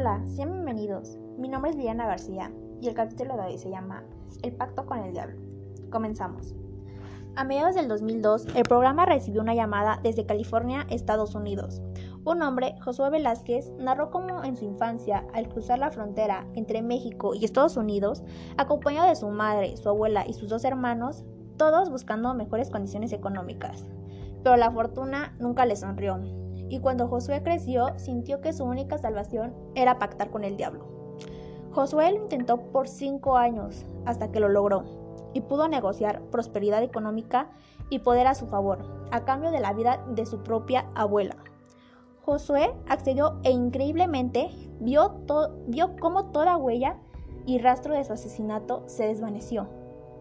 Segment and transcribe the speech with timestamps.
[0.00, 1.18] Hola, bienvenidos.
[1.36, 2.50] Mi nombre es Liliana García
[2.80, 4.02] y el capítulo de hoy se llama
[4.42, 5.38] El pacto con el diablo.
[5.90, 6.54] Comenzamos.
[7.36, 11.82] A mediados del 2002, el programa recibió una llamada desde California, Estados Unidos.
[12.24, 17.34] Un hombre, Josué Velázquez, narró cómo en su infancia, al cruzar la frontera entre México
[17.34, 18.22] y Estados Unidos,
[18.56, 21.26] acompañado de su madre, su abuela y sus dos hermanos,
[21.58, 23.84] todos buscando mejores condiciones económicas.
[24.42, 26.18] Pero la fortuna nunca le sonrió
[26.70, 30.86] y cuando Josué creció sintió que su única salvación era pactar con el diablo.
[31.72, 34.84] Josué lo intentó por cinco años hasta que lo logró
[35.34, 37.50] y pudo negociar prosperidad económica
[37.90, 38.78] y poder a su favor,
[39.10, 41.36] a cambio de la vida de su propia abuela.
[42.22, 45.20] Josué accedió e increíblemente vio,
[45.66, 46.96] vio cómo toda huella
[47.46, 49.68] y rastro de su asesinato se desvaneció.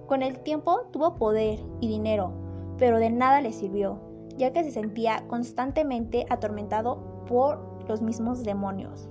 [0.07, 2.31] Con el tiempo tuvo poder y dinero,
[2.79, 4.08] pero de nada le sirvió
[4.39, 9.09] ya que se sentía constantemente atormentado por los mismos demonios.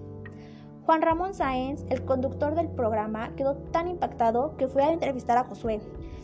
[0.84, 5.44] Juan Ramón Sáenz, el conductor del programa, quedó tan impactado que fue a entrevistar a
[5.44, 5.80] Josué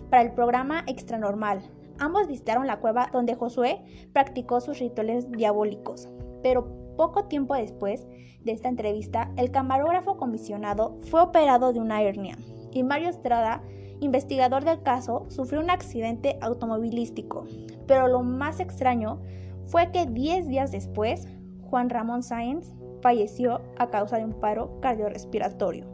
[0.09, 1.61] para el programa Extranormal.
[1.98, 6.09] Ambos visitaron la cueva donde Josué practicó sus rituales diabólicos,
[6.43, 8.06] pero poco tiempo después
[8.43, 12.39] de esta entrevista, el camarógrafo comisionado fue operado de una hernia
[12.73, 13.62] y Mario Estrada
[14.00, 17.47] investigador del caso, sufrió un accidente automovilístico,
[17.87, 19.20] pero lo más extraño
[19.67, 21.28] fue que 10 días después,
[21.62, 25.87] Juan Ramón Sáenz falleció a causa de un paro cardiorrespiratorio.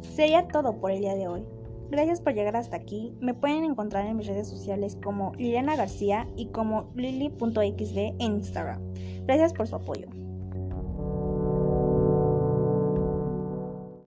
[0.00, 1.44] Sería todo por el día de hoy.
[1.90, 3.14] Gracias por llegar hasta aquí.
[3.20, 8.82] Me pueden encontrar en mis redes sociales como Liliana García y como lili.xb en Instagram.
[9.24, 10.08] Gracias por su apoyo.